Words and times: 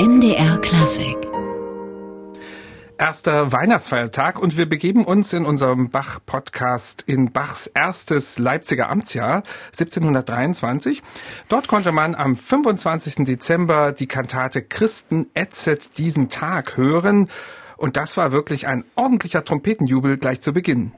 MDR 0.00 0.56
Klassik 0.62 1.18
erster 2.96 3.52
Weihnachtsfeiertag 3.52 4.38
und 4.38 4.56
wir 4.56 4.66
begeben 4.66 5.04
uns 5.04 5.34
in 5.34 5.44
unserem 5.44 5.90
Bach-Podcast 5.90 7.04
in 7.06 7.32
Bachs 7.32 7.66
erstes 7.66 8.38
Leipziger 8.38 8.88
Amtsjahr 8.88 9.42
1723. 9.72 11.02
Dort 11.50 11.68
konnte 11.68 11.92
man 11.92 12.14
am 12.14 12.34
25. 12.34 13.26
Dezember 13.26 13.92
die 13.92 14.06
Kantate 14.06 14.62
Christen 14.62 15.26
etzet 15.34 15.98
diesen 15.98 16.30
Tag 16.30 16.78
hören 16.78 17.28
und 17.76 17.98
das 17.98 18.16
war 18.16 18.32
wirklich 18.32 18.66
ein 18.66 18.86
ordentlicher 18.94 19.44
Trompetenjubel 19.44 20.16
gleich 20.16 20.40
zu 20.40 20.54
Beginn. 20.54 20.92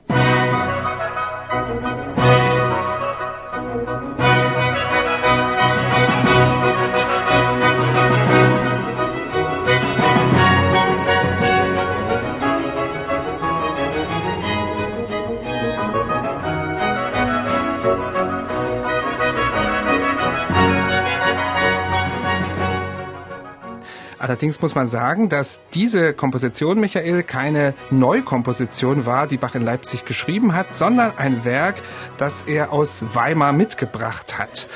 Allerdings 24.32 24.62
muss 24.62 24.74
man 24.74 24.86
sagen, 24.86 25.28
dass 25.28 25.60
diese 25.74 26.14
Komposition, 26.14 26.80
Michael, 26.80 27.22
keine 27.22 27.74
Neukomposition 27.90 29.04
war, 29.04 29.26
die 29.26 29.36
Bach 29.36 29.54
in 29.54 29.60
Leipzig 29.60 30.06
geschrieben 30.06 30.54
hat, 30.54 30.74
sondern 30.74 31.12
ein 31.18 31.44
Werk, 31.44 31.82
das 32.16 32.40
er 32.40 32.72
aus 32.72 33.04
Weimar 33.12 33.52
mitgebracht 33.52 34.38
hat. 34.38 34.68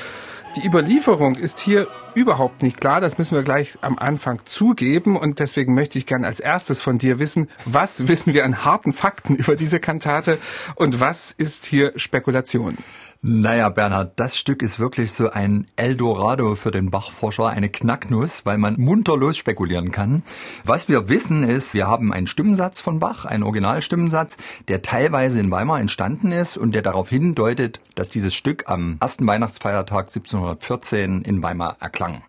Die 0.57 0.67
Überlieferung 0.67 1.35
ist 1.35 1.59
hier 1.59 1.87
überhaupt 2.13 2.61
nicht 2.61 2.79
klar. 2.79 3.01
Das 3.01 3.17
müssen 3.17 3.33
wir 3.33 3.41
gleich 3.41 3.79
am 3.81 3.97
Anfang 3.97 4.41
zugeben. 4.45 5.17
Und 5.17 5.39
deswegen 5.39 5.73
möchte 5.73 5.97
ich 5.97 6.05
gerne 6.05 6.27
als 6.27 6.39
erstes 6.39 6.79
von 6.79 6.99
dir 6.99 7.17
wissen, 7.17 7.49
was 7.65 8.07
wissen 8.07 8.35
wir 8.35 8.45
an 8.45 8.63
harten 8.63 8.93
Fakten 8.93 9.35
über 9.37 9.55
diese 9.55 9.79
Kantate 9.79 10.37
und 10.75 10.99
was 10.99 11.31
ist 11.31 11.65
hier 11.65 11.93
Spekulation? 11.95 12.77
Naja, 13.21 13.69
Bernhard, 13.69 14.19
das 14.19 14.37
Stück 14.37 14.61
ist 14.61 14.79
wirklich 14.79 15.11
so 15.11 15.31
ein 15.31 15.65
Eldorado 15.75 16.53
für 16.53 16.69
den 16.69 16.91
Bachforscher, 16.91 17.47
eine 17.47 17.67
Knacknuss, 17.67 18.45
weil 18.45 18.59
man 18.59 18.75
munter 18.77 19.17
losspekulieren 19.17 19.91
kann. 19.91 20.21
Was 20.65 20.87
wir 20.87 21.09
wissen 21.09 21.41
ist, 21.41 21.73
wir 21.73 21.87
haben 21.87 22.13
einen 22.13 22.27
Stimmensatz 22.27 22.79
von 22.79 22.99
Bach, 22.99 23.25
einen 23.25 23.41
Originalstimmensatz, 23.41 24.37
der 24.67 24.83
teilweise 24.83 25.39
in 25.39 25.49
Weimar 25.49 25.79
entstanden 25.79 26.31
ist 26.31 26.57
und 26.57 26.75
der 26.75 26.83
darauf 26.83 27.09
hindeutet, 27.09 27.81
dass 27.95 28.11
dieses 28.11 28.35
Stück 28.35 28.65
am 28.67 28.97
ersten 29.01 29.25
Weihnachtsfeiertag 29.25 30.07
1714 30.09 31.23
in 31.23 31.41
Weimar 31.41 31.77
erklang. 31.79 32.21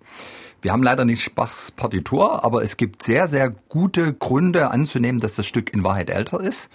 Wir 0.62 0.72
haben 0.72 0.82
leider 0.82 1.04
nicht 1.04 1.34
Bachs 1.34 1.70
Partitur, 1.70 2.44
aber 2.44 2.62
es 2.62 2.78
gibt 2.78 3.02
sehr, 3.02 3.28
sehr 3.28 3.50
gute 3.50 4.14
Gründe 4.14 4.70
anzunehmen, 4.70 5.20
dass 5.20 5.36
das 5.36 5.46
Stück 5.46 5.72
in 5.72 5.84
Wahrheit 5.84 6.08
älter 6.08 6.40
ist 6.40 6.70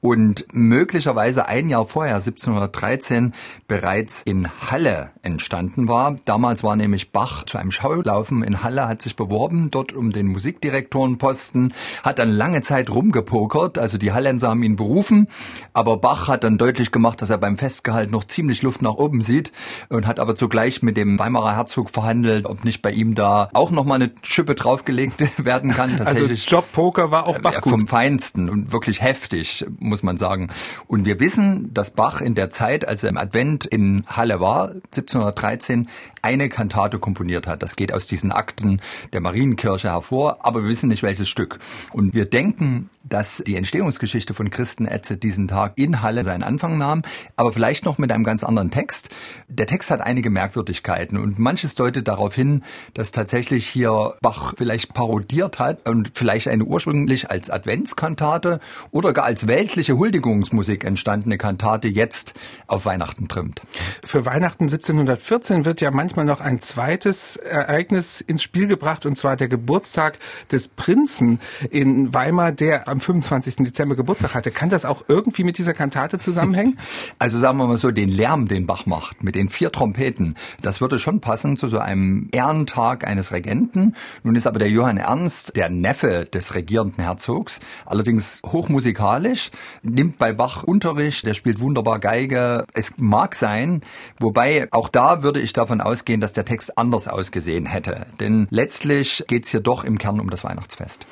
und 0.00 0.46
möglicherweise 0.52 1.46
ein 1.46 1.68
Jahr 1.68 1.86
vorher, 1.86 2.16
1713, 2.16 3.34
bereits 3.68 4.22
in 4.22 4.48
Halle 4.70 5.10
entstanden 5.22 5.88
war. 5.88 6.16
Damals 6.24 6.62
war 6.64 6.76
nämlich 6.76 7.12
Bach 7.12 7.44
zu 7.44 7.58
einem 7.58 7.70
Schaulaufen 7.70 8.42
in 8.42 8.62
Halle, 8.62 8.88
hat 8.88 9.02
sich 9.02 9.16
beworben, 9.16 9.70
dort 9.70 9.92
um 9.92 10.10
den 10.10 10.26
Musikdirektorenposten, 10.28 11.74
hat 12.02 12.18
dann 12.18 12.30
lange 12.30 12.62
Zeit 12.62 12.90
rumgepokert, 12.90 13.78
also 13.78 13.98
die 13.98 14.12
Hallenser 14.12 14.50
haben 14.50 14.62
ihn 14.62 14.76
berufen, 14.76 15.28
aber 15.74 15.98
Bach 15.98 16.28
hat 16.28 16.44
dann 16.44 16.56
deutlich 16.56 16.90
gemacht, 16.92 17.20
dass 17.20 17.30
er 17.30 17.38
beim 17.38 17.58
Festgehalt 17.58 18.10
noch 18.10 18.24
ziemlich 18.24 18.62
Luft 18.62 18.82
nach 18.82 18.94
oben 18.94 19.20
sieht 19.20 19.52
und 19.90 20.06
hat 20.06 20.18
aber 20.18 20.34
zugleich 20.34 20.82
mit 20.82 20.96
dem 20.96 21.18
Weimarer 21.18 21.56
Herzog 21.56 21.90
verhandelt, 21.90 22.46
ob 22.46 22.64
nicht 22.64 22.80
bei 22.80 22.90
ihm 22.90 23.14
da 23.14 23.50
auch 23.52 23.70
nochmal 23.70 24.02
eine 24.02 24.12
Schippe 24.22 24.54
draufgelegt 24.54 25.22
werden 25.44 25.72
kann. 25.72 25.90
Also 25.92 26.04
Tatsächlich, 26.04 26.44
also 26.44 26.56
Jobpoker 26.56 27.10
war 27.10 27.26
auch 27.26 27.38
Bach 27.38 27.60
gut. 27.60 27.70
Vom 27.70 27.86
Feinsten 27.86 28.48
und 28.48 28.72
wirklich 28.72 29.02
heftig 29.02 29.66
muss 29.90 30.02
man 30.02 30.16
sagen. 30.16 30.48
Und 30.86 31.04
wir 31.04 31.20
wissen, 31.20 31.74
dass 31.74 31.90
Bach 31.90 32.22
in 32.22 32.34
der 32.34 32.48
Zeit, 32.48 32.88
als 32.88 33.02
er 33.02 33.10
im 33.10 33.18
Advent 33.18 33.66
in 33.66 34.04
Halle 34.06 34.40
war, 34.40 34.70
1713, 34.70 35.88
eine 36.22 36.48
Kantate 36.48 36.98
komponiert 36.98 37.46
hat. 37.46 37.62
Das 37.62 37.76
geht 37.76 37.92
aus 37.92 38.06
diesen 38.06 38.32
Akten 38.32 38.80
der 39.12 39.20
Marienkirche 39.20 39.88
hervor, 39.88 40.38
aber 40.40 40.62
wir 40.62 40.68
wissen 40.68 40.88
nicht 40.88 41.02
welches 41.02 41.28
Stück. 41.28 41.58
Und 41.92 42.14
wir 42.14 42.24
denken, 42.24 42.88
dass 43.02 43.42
die 43.46 43.56
Entstehungsgeschichte 43.56 44.34
von 44.34 44.50
Christen 44.50 44.86
Etze 44.86 45.16
diesen 45.16 45.48
Tag 45.48 45.72
in 45.76 46.02
Halle 46.02 46.22
seinen 46.24 46.42
Anfang 46.42 46.78
nahm, 46.78 47.02
aber 47.36 47.52
vielleicht 47.52 47.84
noch 47.84 47.98
mit 47.98 48.12
einem 48.12 48.24
ganz 48.24 48.44
anderen 48.44 48.70
Text. 48.70 49.10
Der 49.48 49.66
Text 49.66 49.90
hat 49.90 50.00
einige 50.00 50.30
Merkwürdigkeiten 50.30 51.18
und 51.18 51.38
manches 51.38 51.74
deutet 51.74 52.08
darauf 52.08 52.34
hin, 52.34 52.62
dass 52.94 53.12
tatsächlich 53.12 53.66
hier 53.66 54.14
Bach 54.22 54.54
vielleicht 54.56 54.94
parodiert 54.94 55.58
hat 55.58 55.88
und 55.88 56.12
vielleicht 56.14 56.48
eine 56.48 56.64
ursprünglich 56.64 57.30
als 57.30 57.50
Adventskantate 57.50 58.60
oder 58.90 59.12
gar 59.12 59.24
als 59.24 59.46
weltliche 59.46 59.79
Huldigungsmusik 59.88 60.84
entstandene 60.84 61.38
Kantate 61.38 61.88
jetzt 61.88 62.34
auf 62.66 62.84
Weihnachten 62.84 63.28
trimmt. 63.28 63.62
Für 64.04 64.26
Weihnachten 64.26 64.64
1714 64.64 65.64
wird 65.64 65.80
ja 65.80 65.90
manchmal 65.90 66.24
noch 66.24 66.40
ein 66.40 66.60
zweites 66.60 67.36
Ereignis 67.36 68.20
ins 68.20 68.42
Spiel 68.42 68.66
gebracht 68.66 69.06
und 69.06 69.16
zwar 69.16 69.36
der 69.36 69.48
Geburtstag 69.48 70.18
des 70.52 70.68
Prinzen 70.68 71.40
in 71.70 72.12
Weimar, 72.12 72.52
der 72.52 72.88
am 72.88 73.00
25. 73.00 73.56
Dezember 73.56 73.96
Geburtstag 73.96 74.34
hatte. 74.34 74.50
Kann 74.50 74.70
das 74.70 74.84
auch 74.84 75.04
irgendwie 75.08 75.44
mit 75.44 75.58
dieser 75.58 75.74
Kantate 75.74 76.18
zusammenhängen? 76.18 76.78
Also 77.18 77.38
sagen 77.38 77.58
wir 77.58 77.66
mal 77.66 77.76
so, 77.76 77.90
den 77.90 78.08
Lärm, 78.08 78.48
den 78.48 78.66
Bach 78.66 78.86
macht, 78.86 79.22
mit 79.22 79.34
den 79.34 79.48
vier 79.48 79.72
Trompeten, 79.72 80.36
das 80.62 80.80
würde 80.80 80.98
schon 80.98 81.20
passen 81.20 81.56
zu 81.56 81.68
so 81.68 81.78
einem 81.78 82.28
Ehrentag 82.32 83.06
eines 83.06 83.32
Regenten. 83.32 83.94
Nun 84.22 84.36
ist 84.36 84.46
aber 84.46 84.58
der 84.58 84.70
Johann 84.70 84.96
Ernst 84.96 85.56
der 85.56 85.68
Neffe 85.68 86.26
des 86.32 86.54
regierenden 86.54 87.04
Herzogs, 87.04 87.60
allerdings 87.84 88.40
hochmusikalisch, 88.44 89.50
nimmt 89.82 90.18
bei 90.18 90.32
Bach 90.32 90.62
Unterricht, 90.62 91.26
der 91.26 91.34
spielt 91.34 91.60
wunderbar 91.60 91.98
Geige. 91.98 92.66
Es 92.74 92.94
mag 92.98 93.34
sein, 93.34 93.82
wobei 94.18 94.68
auch 94.70 94.88
da 94.88 95.22
würde 95.22 95.40
ich 95.40 95.52
davon 95.52 95.80
ausgehen, 95.80 96.20
dass 96.20 96.32
der 96.32 96.44
Text 96.44 96.76
anders 96.78 97.08
ausgesehen 97.08 97.66
hätte. 97.66 98.06
Denn 98.18 98.46
letztlich 98.50 99.24
geht 99.28 99.44
es 99.44 99.50
hier 99.50 99.60
doch 99.60 99.84
im 99.84 99.98
Kern 99.98 100.20
um 100.20 100.30
das 100.30 100.44
Weihnachtsfest. 100.44 101.06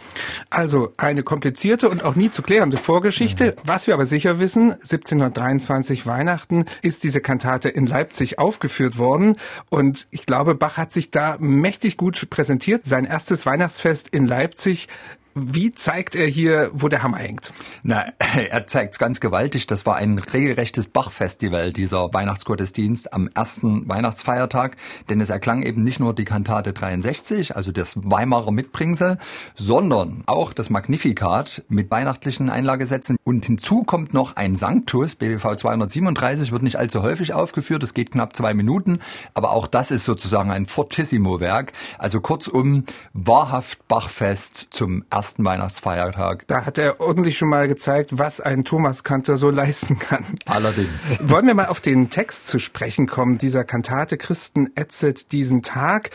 Also 0.50 0.92
eine 0.96 1.22
komplizierte 1.22 1.88
und 1.88 2.04
auch 2.04 2.14
nie 2.14 2.30
zu 2.30 2.42
klärende 2.42 2.76
Vorgeschichte. 2.76 3.56
Mhm. 3.56 3.62
Was 3.64 3.86
wir 3.86 3.94
aber 3.94 4.06
sicher 4.06 4.40
wissen, 4.40 4.72
1723 4.72 6.06
Weihnachten 6.06 6.64
ist 6.82 7.04
diese 7.04 7.20
Kantate 7.20 7.68
in 7.68 7.86
Leipzig 7.86 8.38
aufgeführt 8.38 8.98
worden 8.98 9.36
und 9.70 10.06
ich 10.10 10.26
glaube, 10.26 10.54
Bach 10.54 10.76
hat 10.76 10.92
sich 10.92 11.10
da 11.10 11.36
mächtig 11.38 11.96
gut 11.96 12.28
präsentiert. 12.30 12.82
Sein 12.84 13.04
erstes 13.04 13.46
Weihnachtsfest 13.46 14.08
in 14.08 14.26
Leipzig 14.26 14.88
wie 15.40 15.72
zeigt 15.72 16.14
er 16.14 16.26
hier, 16.26 16.70
wo 16.72 16.88
der 16.88 17.02
Hammer 17.02 17.18
hängt? 17.18 17.52
Na, 17.82 18.06
er 18.18 18.66
zeigt 18.66 18.94
es 18.94 18.98
ganz 18.98 19.20
gewaltig. 19.20 19.66
Das 19.66 19.86
war 19.86 19.96
ein 19.96 20.18
regelrechtes 20.18 20.88
Bach-Festival, 20.88 21.72
dieser 21.72 22.12
Weihnachtsgottesdienst 22.12 23.12
am 23.12 23.28
ersten 23.34 23.88
Weihnachtsfeiertag. 23.88 24.76
Denn 25.08 25.20
es 25.20 25.30
erklang 25.30 25.62
eben 25.62 25.84
nicht 25.84 26.00
nur 26.00 26.14
die 26.14 26.24
Kantate 26.24 26.72
63, 26.72 27.56
also 27.56 27.72
das 27.72 27.96
Weimarer 27.96 28.50
Mitbringsel, 28.50 29.18
sondern 29.54 30.22
auch 30.26 30.52
das 30.52 30.70
Magnificat 30.70 31.64
mit 31.68 31.90
weihnachtlichen 31.90 32.50
Einlagesätzen. 32.50 33.16
Und 33.24 33.46
hinzu 33.46 33.82
kommt 33.82 34.14
noch 34.14 34.36
ein 34.36 34.56
Sanctus, 34.56 35.14
BWV 35.14 35.56
237, 35.56 36.52
wird 36.52 36.62
nicht 36.62 36.76
allzu 36.76 37.02
häufig 37.02 37.34
aufgeführt. 37.34 37.82
Es 37.82 37.94
geht 37.94 38.10
knapp 38.10 38.34
zwei 38.34 38.54
Minuten. 38.54 39.00
Aber 39.34 39.50
auch 39.50 39.66
das 39.66 39.90
ist 39.90 40.04
sozusagen 40.04 40.50
ein 40.50 40.66
Fortissimo-Werk. 40.66 41.72
Also 41.98 42.20
kurzum, 42.20 42.84
wahrhaft 43.12 43.86
Bachfest 43.88 44.68
zum 44.70 45.04
ersten 45.10 45.27
ersten 45.28 45.44
Weihnachtsfeiertag. 45.44 46.44
Da 46.46 46.64
hat 46.64 46.78
er 46.78 47.00
ordentlich 47.00 47.36
schon 47.36 47.50
mal 47.50 47.68
gezeigt, 47.68 48.18
was 48.18 48.40
ein 48.40 48.64
Thomas 48.64 49.04
Kantor 49.04 49.36
so 49.36 49.50
leisten 49.60 49.98
kann. 49.98 50.24
Allerdings. 50.46 51.18
Wollen 51.20 51.46
wir 51.46 51.54
mal 51.54 51.66
auf 51.66 51.80
den 51.80 52.08
Text 52.08 52.46
zu 52.46 52.58
sprechen 52.58 53.06
kommen, 53.06 53.36
dieser 53.36 53.64
Kantate 53.64 54.16
Christen 54.16 54.70
ätzet 54.74 55.32
diesen 55.32 55.62
Tag. 55.62 56.10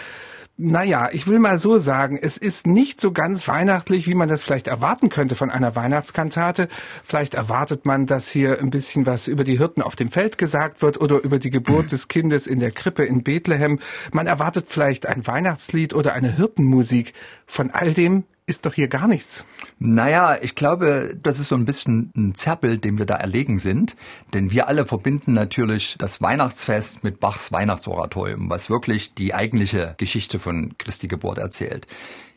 Naja, 0.57 1.09
ich 1.11 1.27
will 1.27 1.37
mal 1.37 1.59
so 1.59 1.77
sagen, 1.77 2.17
es 2.19 2.37
ist 2.37 2.65
nicht 2.65 2.99
so 3.01 3.11
ganz 3.11 3.47
weihnachtlich, 3.47 4.07
wie 4.07 4.15
man 4.15 4.29
das 4.29 4.41
vielleicht 4.41 4.67
erwarten 4.67 5.09
könnte 5.09 5.35
von 5.35 5.51
einer 5.51 5.75
Weihnachtskantate. 5.75 6.67
Vielleicht 7.03 7.35
erwartet 7.35 7.85
man, 7.85 8.07
dass 8.07 8.29
hier 8.29 8.59
ein 8.59 8.71
bisschen 8.71 9.05
was 9.05 9.27
über 9.27 9.43
die 9.43 9.57
Hirten 9.57 9.83
auf 9.83 9.95
dem 9.95 10.09
Feld 10.09 10.39
gesagt 10.39 10.81
wird 10.81 10.99
oder 10.99 11.23
über 11.23 11.37
die 11.37 11.49
Geburt 11.49 11.91
des 11.91 12.07
Kindes 12.07 12.47
in 12.47 12.59
der 12.59 12.71
Krippe 12.71 13.03
in 13.03 13.23
Bethlehem. 13.23 13.79
Man 14.11 14.27
erwartet 14.27 14.65
vielleicht 14.69 15.05
ein 15.05 15.25
Weihnachtslied 15.27 15.93
oder 15.93 16.13
eine 16.13 16.35
Hirtenmusik. 16.35 17.13
Von 17.45 17.71
all 17.71 17.93
dem 17.93 18.23
ist 18.45 18.65
doch 18.65 18.73
hier 18.73 18.87
gar 18.87 19.07
nichts. 19.07 19.45
Naja, 19.79 20.37
ich 20.41 20.55
glaube, 20.55 21.17
das 21.21 21.39
ist 21.39 21.47
so 21.47 21.55
ein 21.55 21.65
bisschen 21.65 22.11
ein 22.15 22.35
Zerrbild, 22.35 22.83
dem 22.83 22.97
wir 22.97 23.05
da 23.05 23.15
erlegen 23.15 23.57
sind. 23.57 23.95
Denn 24.33 24.51
wir 24.51 24.67
alle 24.67 24.85
verbinden 24.85 25.33
natürlich 25.33 25.95
das 25.97 26.21
Weihnachtsfest 26.21 27.03
mit 27.03 27.19
Bachs 27.19 27.51
Weihnachtsoratorium, 27.51 28.49
was 28.49 28.69
wirklich 28.69 29.13
die 29.13 29.33
eigentliche 29.33 29.95
Geschichte 29.97 30.39
von 30.39 30.77
Christi 30.77 31.07
Geburt 31.07 31.37
erzählt. 31.37 31.87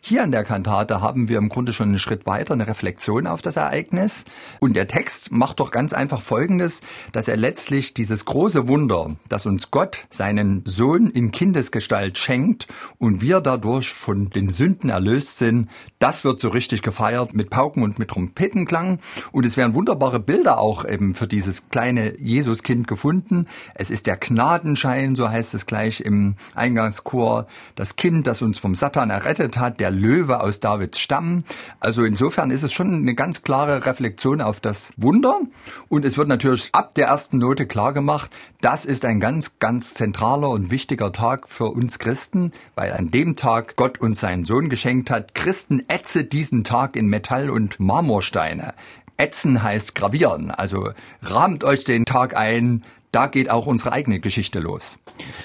Hier 0.08 0.22
in 0.22 0.30
der 0.30 0.44
Kantate 0.44 1.00
haben 1.00 1.28
wir 1.28 1.36
im 1.36 1.48
Grunde 1.48 1.72
schon 1.72 1.88
einen 1.88 1.98
Schritt 1.98 2.26
weiter, 2.26 2.54
eine 2.54 2.68
Reflexion 2.68 3.26
auf 3.26 3.42
das 3.42 3.56
Ereignis. 3.56 4.24
Und 4.60 4.76
der 4.76 4.86
Text 4.86 5.32
macht 5.32 5.58
doch 5.58 5.72
ganz 5.72 5.92
einfach 5.92 6.22
Folgendes, 6.22 6.82
dass 7.10 7.26
er 7.26 7.36
letztlich 7.36 7.92
dieses 7.92 8.24
große 8.24 8.68
Wunder, 8.68 9.16
dass 9.28 9.46
uns 9.46 9.72
Gott 9.72 10.06
seinen 10.08 10.62
Sohn 10.64 11.10
in 11.10 11.32
Kindesgestalt 11.32 12.18
schenkt 12.18 12.68
und 12.98 13.20
wir 13.20 13.40
dadurch 13.40 13.92
von 13.92 14.30
den 14.30 14.50
Sünden 14.50 14.90
erlöst 14.90 15.38
sind, 15.38 15.70
das 15.98 16.22
wird 16.22 16.38
so 16.38 16.50
richtig 16.50 16.82
gefeiert 16.82 17.34
mit 17.34 17.50
Pauken 17.50 17.82
und 17.82 17.98
mit 17.98 18.10
Trompetenklang. 18.10 19.00
Und 19.32 19.44
es 19.44 19.56
werden 19.56 19.74
wunderbare 19.74 20.20
Bilder 20.20 20.58
auch 20.58 20.84
eben 20.84 21.14
für 21.14 21.26
dieses 21.26 21.68
kleine 21.70 22.16
Jesuskind 22.20 22.86
gefunden. 22.86 23.48
Es 23.74 23.90
ist 23.90 24.06
der 24.06 24.18
Gnadenschein, 24.18 25.16
so 25.16 25.28
heißt 25.28 25.52
es 25.54 25.66
gleich 25.66 26.00
im 26.00 26.36
Eingangschor, 26.54 27.48
das 27.74 27.96
Kind, 27.96 28.28
das 28.28 28.40
uns 28.40 28.60
vom 28.60 28.76
Satan 28.76 29.10
errettet 29.10 29.58
hat, 29.58 29.80
der 29.80 29.95
Löwe 29.96 30.40
aus 30.40 30.60
Davids 30.60 30.98
Stamm. 30.98 31.44
Also 31.80 32.04
insofern 32.04 32.50
ist 32.50 32.62
es 32.62 32.72
schon 32.72 32.94
eine 32.94 33.14
ganz 33.14 33.42
klare 33.42 33.84
Reflexion 33.86 34.40
auf 34.40 34.60
das 34.60 34.92
Wunder. 34.96 35.40
Und 35.88 36.04
es 36.04 36.16
wird 36.16 36.28
natürlich 36.28 36.68
ab 36.72 36.94
der 36.94 37.08
ersten 37.08 37.38
Note 37.38 37.66
klar 37.66 37.92
gemacht, 37.92 38.30
das 38.60 38.84
ist 38.84 39.04
ein 39.04 39.20
ganz, 39.20 39.58
ganz 39.58 39.94
zentraler 39.94 40.50
und 40.50 40.70
wichtiger 40.70 41.12
Tag 41.12 41.48
für 41.48 41.66
uns 41.66 41.98
Christen, 41.98 42.52
weil 42.74 42.92
an 42.92 43.10
dem 43.10 43.36
Tag 43.36 43.76
Gott 43.76 43.98
uns 43.98 44.20
seinen 44.20 44.44
Sohn 44.44 44.68
geschenkt 44.68 45.10
hat. 45.10 45.34
Christen 45.34 45.84
ätze 45.88 46.24
diesen 46.24 46.64
Tag 46.64 46.96
in 46.96 47.06
Metall 47.06 47.50
und 47.50 47.80
Marmorsteine. 47.80 48.74
Ätzen 49.16 49.62
heißt 49.62 49.94
gravieren, 49.94 50.50
also 50.50 50.90
rahmt 51.22 51.64
euch 51.64 51.84
den 51.84 52.04
Tag 52.04 52.36
ein, 52.36 52.84
da 53.12 53.28
geht 53.28 53.48
auch 53.48 53.66
unsere 53.66 53.92
eigene 53.92 54.20
Geschichte 54.20 54.58
los. 54.58 54.98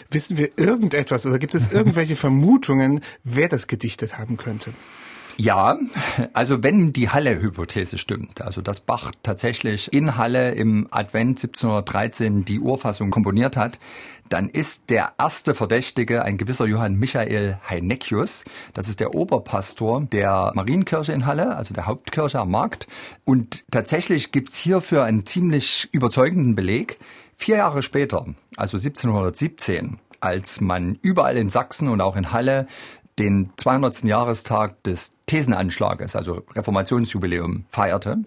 Wissen 0.10 0.38
wir 0.38 0.58
irgendetwas 0.58 1.26
oder 1.26 1.40
gibt 1.40 1.56
es 1.56 1.72
irgendwelche 1.72 2.16
Vermutungen, 2.18 3.02
wer 3.24 3.48
das 3.48 3.68
gedichtet 3.68 4.18
haben 4.18 4.36
könnte? 4.38 4.74
Ja, 5.38 5.78
also 6.34 6.64
wenn 6.64 6.94
die 6.94 7.10
Halle-Hypothese 7.10 7.98
stimmt, 7.98 8.42
also 8.42 8.62
dass 8.62 8.80
Bach 8.80 9.12
tatsächlich 9.24 9.92
in 9.94 10.18
Halle 10.18 10.52
im 10.52 10.88
Advent 10.92 11.40
1713 11.40 12.46
die 12.46 12.60
Urfassung 12.60 13.12
komponiert 13.12 13.58
hat, 13.58 13.80
dann 14.30 14.48
ist 14.48 14.90
der 14.90 15.14
erste 15.20 15.54
Verdächtige 15.54 16.24
ein 16.24 16.38
gewisser 16.38 16.66
Johann 16.66 16.96
Michael 16.96 17.60
Heinekius. 17.70 18.46
Das 18.74 18.88
ist 18.88 19.02
der 19.02 19.14
Oberpastor 19.14 20.02
der 20.02 20.52
Marienkirche 20.56 21.12
in 21.12 21.26
Halle, 21.26 21.56
also 21.56 21.74
der 21.74 21.86
Hauptkirche 21.86 22.40
am 22.40 22.52
Markt. 22.52 22.88
Und 23.26 23.66
tatsächlich 23.72 24.32
gibt's 24.32 24.56
hierfür 24.56 25.04
einen 25.04 25.26
ziemlich 25.26 25.90
überzeugenden 25.92 26.56
Beleg. 26.56 26.98
Vier 27.36 27.58
Jahre 27.58 27.84
später, 27.84 28.26
also 28.56 28.78
1717, 28.78 30.00
als 30.22 30.62
man 30.62 30.98
überall 31.02 31.36
in 31.36 31.50
Sachsen 31.50 31.90
und 31.90 32.00
auch 32.00 32.16
in 32.16 32.32
Halle 32.32 32.68
den 33.20 33.52
200. 33.58 34.04
Jahrestag 34.04 34.84
des 34.84 35.16
Thesenanschlages, 35.26 36.16
also 36.16 36.44
Reformationsjubiläum, 36.56 37.66
feierte, 37.70 38.18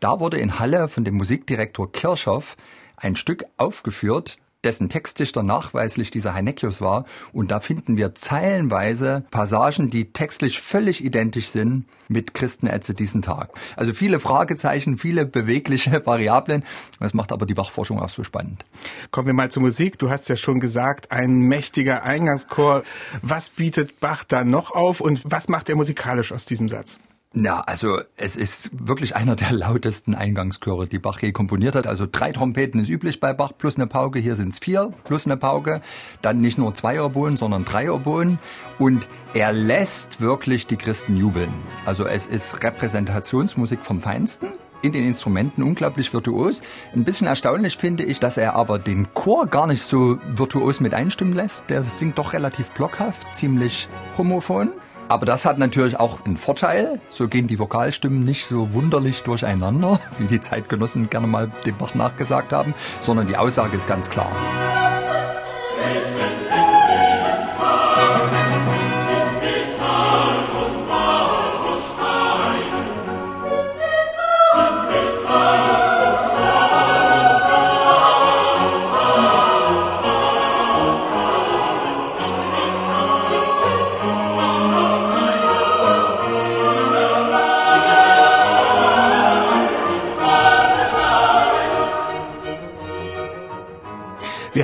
da 0.00 0.20
wurde 0.20 0.38
in 0.38 0.58
Halle 0.58 0.88
von 0.88 1.04
dem 1.04 1.14
Musikdirektor 1.14 1.90
Kirchhoff 1.90 2.56
ein 2.96 3.16
Stück 3.16 3.44
aufgeführt, 3.56 4.38
dessen 4.64 4.88
Textdichter 4.88 5.42
nachweislich 5.42 6.10
dieser 6.10 6.34
Heinekius 6.34 6.80
war. 6.80 7.04
Und 7.32 7.50
da 7.50 7.60
finden 7.60 7.96
wir 7.96 8.14
zeilenweise 8.14 9.24
Passagen, 9.30 9.90
die 9.90 10.12
textlich 10.12 10.60
völlig 10.60 11.04
identisch 11.04 11.48
sind 11.48 11.86
mit 12.08 12.34
Christenetze 12.34 12.94
diesen 12.94 13.22
Tag. 13.22 13.50
Also 13.76 13.92
viele 13.92 14.20
Fragezeichen, 14.20 14.98
viele 14.98 15.26
bewegliche 15.26 16.04
Variablen. 16.06 16.64
Das 17.00 17.14
macht 17.14 17.32
aber 17.32 17.46
die 17.46 17.54
Bachforschung 17.54 18.00
auch 18.00 18.10
so 18.10 18.24
spannend. 18.24 18.64
Kommen 19.10 19.26
wir 19.26 19.34
mal 19.34 19.50
zur 19.50 19.62
Musik. 19.62 19.98
Du 19.98 20.10
hast 20.10 20.28
ja 20.28 20.36
schon 20.36 20.60
gesagt, 20.60 21.12
ein 21.12 21.32
mächtiger 21.34 22.02
Eingangschor. 22.02 22.82
Was 23.22 23.50
bietet 23.50 24.00
Bach 24.00 24.24
da 24.24 24.44
noch 24.44 24.70
auf 24.70 25.00
und 25.00 25.22
was 25.24 25.48
macht 25.48 25.68
er 25.68 25.76
musikalisch 25.76 26.32
aus 26.32 26.44
diesem 26.44 26.68
Satz? 26.68 26.98
Na, 27.36 27.62
also 27.62 27.98
es 28.16 28.36
ist 28.36 28.70
wirklich 28.86 29.16
einer 29.16 29.34
der 29.34 29.50
lautesten 29.52 30.14
Eingangschöre, 30.14 30.86
die 30.86 31.00
Bach 31.00 31.20
je 31.20 31.32
komponiert 31.32 31.74
hat. 31.74 31.88
Also 31.88 32.06
drei 32.10 32.30
Trompeten 32.30 32.80
ist 32.80 32.88
üblich 32.88 33.18
bei 33.18 33.32
Bach 33.32 33.50
plus 33.58 33.74
eine 33.74 33.88
Pauke. 33.88 34.20
Hier 34.20 34.36
sind 34.36 34.52
es 34.52 34.60
vier 34.60 34.92
plus 35.02 35.26
eine 35.26 35.36
Pauke. 35.36 35.82
Dann 36.22 36.40
nicht 36.40 36.58
nur 36.58 36.72
zwei 36.74 37.02
Oboen, 37.02 37.36
sondern 37.36 37.64
drei 37.64 37.90
Oboen. 37.90 38.38
Und 38.78 39.08
er 39.34 39.52
lässt 39.52 40.20
wirklich 40.20 40.68
die 40.68 40.76
Christen 40.76 41.16
jubeln. 41.16 41.52
Also 41.84 42.04
es 42.04 42.28
ist 42.28 42.62
Repräsentationsmusik 42.62 43.80
vom 43.84 44.00
Feinsten 44.00 44.52
in 44.82 44.92
den 44.92 45.04
Instrumenten 45.04 45.64
unglaublich 45.64 46.12
virtuos. 46.12 46.62
Ein 46.94 47.02
bisschen 47.02 47.26
erstaunlich 47.26 47.78
finde 47.78 48.04
ich, 48.04 48.20
dass 48.20 48.36
er 48.36 48.54
aber 48.54 48.78
den 48.78 49.12
Chor 49.12 49.48
gar 49.48 49.66
nicht 49.66 49.82
so 49.82 50.18
virtuos 50.36 50.78
mit 50.78 50.94
einstimmen 50.94 51.32
lässt. 51.32 51.68
Der 51.68 51.82
singt 51.82 52.16
doch 52.18 52.32
relativ 52.32 52.70
blockhaft, 52.70 53.34
ziemlich 53.34 53.88
homophon. 54.16 54.70
Aber 55.08 55.26
das 55.26 55.44
hat 55.44 55.58
natürlich 55.58 55.98
auch 55.98 56.24
einen 56.24 56.36
Vorteil. 56.36 57.00
So 57.10 57.28
gehen 57.28 57.46
die 57.46 57.58
Vokalstimmen 57.58 58.24
nicht 58.24 58.46
so 58.46 58.72
wunderlich 58.72 59.22
durcheinander, 59.22 60.00
wie 60.18 60.26
die 60.26 60.40
Zeitgenossen 60.40 61.10
gerne 61.10 61.26
mal 61.26 61.50
dem 61.66 61.76
Bach 61.76 61.94
nachgesagt 61.94 62.52
haben, 62.52 62.74
sondern 63.00 63.26
die 63.26 63.36
Aussage 63.36 63.76
ist 63.76 63.86
ganz 63.86 64.08
klar. 64.10 64.83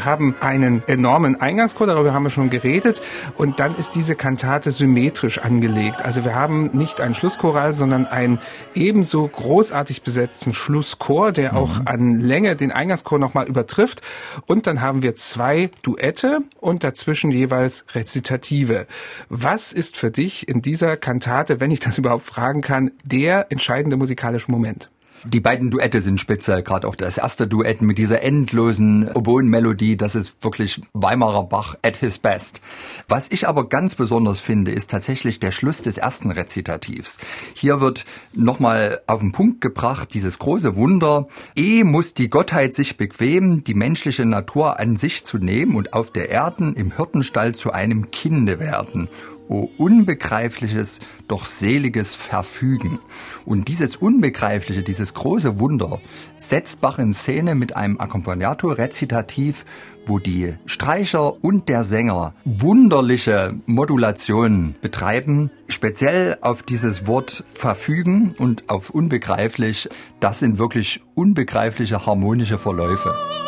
Wir 0.00 0.06
haben 0.06 0.34
einen 0.40 0.82
enormen 0.86 1.38
Eingangschor, 1.42 1.86
darüber 1.86 2.14
haben 2.14 2.22
wir 2.22 2.30
schon 2.30 2.48
geredet. 2.48 3.02
Und 3.36 3.60
dann 3.60 3.74
ist 3.74 3.94
diese 3.94 4.14
Kantate 4.14 4.70
symmetrisch 4.70 5.36
angelegt. 5.36 6.02
Also 6.02 6.24
wir 6.24 6.34
haben 6.34 6.70
nicht 6.72 7.02
einen 7.02 7.14
Schlusschoral, 7.14 7.74
sondern 7.74 8.06
einen 8.06 8.38
ebenso 8.74 9.28
großartig 9.28 10.00
besetzten 10.00 10.54
Schlusschor, 10.54 11.32
der 11.32 11.54
auch 11.54 11.80
mhm. 11.80 11.82
an 11.84 12.14
Länge 12.14 12.56
den 12.56 12.72
Eingangschor 12.72 13.18
nochmal 13.18 13.46
übertrifft. 13.46 14.00
Und 14.46 14.66
dann 14.66 14.80
haben 14.80 15.02
wir 15.02 15.16
zwei 15.16 15.68
Duette 15.82 16.38
und 16.60 16.82
dazwischen 16.82 17.30
jeweils 17.30 17.84
Rezitative. 17.94 18.86
Was 19.28 19.74
ist 19.74 19.98
für 19.98 20.10
dich 20.10 20.48
in 20.48 20.62
dieser 20.62 20.96
Kantate, 20.96 21.60
wenn 21.60 21.70
ich 21.70 21.80
das 21.80 21.98
überhaupt 21.98 22.24
fragen 22.24 22.62
kann, 22.62 22.92
der 23.04 23.52
entscheidende 23.52 23.98
musikalische 23.98 24.50
Moment? 24.50 24.88
Die 25.24 25.40
beiden 25.40 25.70
Duette 25.70 26.00
sind 26.00 26.18
speziell, 26.18 26.62
gerade 26.62 26.88
auch 26.88 26.96
das 26.96 27.18
erste 27.18 27.46
Duett 27.46 27.82
mit 27.82 27.98
dieser 27.98 28.22
endlosen 28.22 29.10
Oboen-Melodie, 29.12 29.98
das 29.98 30.14
ist 30.14 30.42
wirklich 30.42 30.80
Weimarer 30.94 31.44
Bach 31.44 31.76
at 31.82 31.98
his 31.98 32.16
best. 32.16 32.62
Was 33.06 33.30
ich 33.30 33.46
aber 33.46 33.68
ganz 33.68 33.94
besonders 33.94 34.40
finde, 34.40 34.72
ist 34.72 34.90
tatsächlich 34.90 35.38
der 35.38 35.50
Schluss 35.50 35.82
des 35.82 35.98
ersten 35.98 36.30
Rezitativs. 36.30 37.18
Hier 37.54 37.82
wird 37.82 38.06
nochmal 38.32 39.02
auf 39.06 39.20
den 39.20 39.32
Punkt 39.32 39.60
gebracht, 39.60 40.14
dieses 40.14 40.38
große 40.38 40.74
Wunder, 40.76 41.28
eh 41.54 41.84
muss 41.84 42.14
die 42.14 42.30
Gottheit 42.30 42.74
sich 42.74 42.96
bequemen, 42.96 43.62
die 43.62 43.74
menschliche 43.74 44.24
Natur 44.24 44.80
an 44.80 44.96
sich 44.96 45.24
zu 45.26 45.36
nehmen 45.36 45.76
und 45.76 45.92
auf 45.92 46.10
der 46.10 46.30
Erden 46.30 46.74
im 46.74 46.96
Hirtenstall 46.96 47.54
zu 47.54 47.72
einem 47.72 48.10
Kinde 48.10 48.58
werden 48.58 49.10
O 49.50 49.68
unbegreifliches, 49.78 51.00
doch 51.26 51.44
seliges 51.44 52.14
Verfügen. 52.14 53.00
Und 53.44 53.66
dieses 53.66 53.96
Unbegreifliche, 53.96 54.84
dieses 54.84 55.12
große 55.12 55.58
Wunder 55.58 56.00
setzt 56.36 56.80
Bach 56.80 57.00
in 57.00 57.12
Szene 57.12 57.56
mit 57.56 57.74
einem 57.74 57.98
Accompagnato-Rezitativ, 57.98 59.64
wo 60.06 60.20
die 60.20 60.54
Streicher 60.66 61.42
und 61.44 61.68
der 61.68 61.82
Sänger 61.82 62.32
wunderliche 62.44 63.56
Modulationen 63.66 64.76
betreiben, 64.80 65.50
speziell 65.66 66.38
auf 66.42 66.62
dieses 66.62 67.08
Wort 67.08 67.42
verfügen 67.48 68.36
und 68.38 68.70
auf 68.70 68.90
unbegreiflich. 68.90 69.88
Das 70.20 70.38
sind 70.38 70.58
wirklich 70.58 71.00
unbegreifliche 71.16 72.06
harmonische 72.06 72.58
Verläufe. 72.58 73.39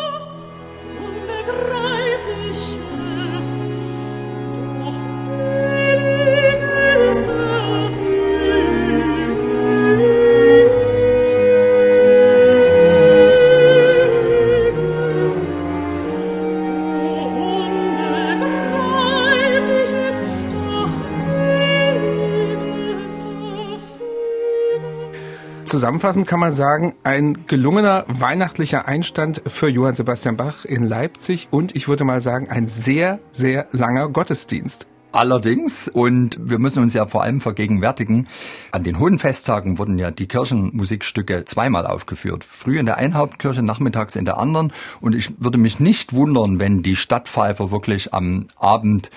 Zusammenfassend 25.83 26.27
kann 26.27 26.39
man 26.39 26.53
sagen, 26.53 26.93
ein 27.03 27.45
gelungener 27.45 28.05
weihnachtlicher 28.07 28.87
Einstand 28.87 29.41
für 29.45 29.67
Johann 29.67 29.95
Sebastian 29.95 30.37
Bach 30.37 30.63
in 30.63 30.85
Leipzig 30.85 31.49
und 31.51 31.75
ich 31.75 31.89
würde 31.89 32.05
mal 32.05 32.21
sagen, 32.21 32.47
ein 32.47 32.69
sehr, 32.69 33.19
sehr 33.31 33.67
langer 33.73 34.07
Gottesdienst. 34.07 34.87
Allerdings, 35.11 35.89
und 35.89 36.39
wir 36.41 36.57
müssen 36.57 36.81
uns 36.81 36.93
ja 36.93 37.05
vor 37.05 37.23
allem 37.23 37.41
vergegenwärtigen, 37.41 38.29
an 38.71 38.85
den 38.85 38.97
hohen 38.97 39.19
Festtagen 39.19 39.77
wurden 39.77 39.99
ja 39.99 40.09
die 40.09 40.25
Kirchenmusikstücke 40.25 41.43
zweimal 41.43 41.85
aufgeführt. 41.85 42.45
Früh 42.45 42.79
in 42.79 42.85
der 42.85 42.95
einen 42.95 43.15
Hauptkirche, 43.15 43.61
nachmittags 43.61 44.15
in 44.15 44.23
der 44.23 44.37
anderen. 44.37 44.71
Und 45.01 45.15
ich 45.15 45.33
würde 45.43 45.57
mich 45.57 45.81
nicht 45.81 46.13
wundern, 46.13 46.59
wenn 46.59 46.81
die 46.81 46.95
Stadtpfeifer 46.95 47.71
wirklich 47.71 48.13
am 48.13 48.47
Abend 48.55 49.11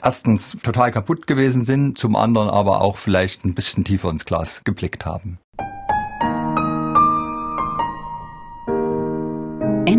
erstens 0.00 0.56
total 0.62 0.92
kaputt 0.92 1.26
gewesen 1.26 1.64
sind, 1.64 1.98
zum 1.98 2.14
anderen 2.14 2.50
aber 2.50 2.82
auch 2.82 2.98
vielleicht 2.98 3.44
ein 3.44 3.54
bisschen 3.54 3.82
tiefer 3.82 4.10
ins 4.10 4.24
Glas 4.24 4.62
geblickt 4.62 5.04
haben. 5.04 5.40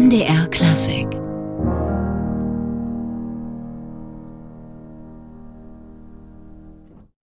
MDR 0.06 0.46
Klassik 0.52 1.25